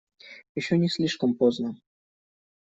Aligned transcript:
Еще 0.55 0.79
не 0.79 0.89
слишком 0.89 1.35
поздно. 1.35 1.77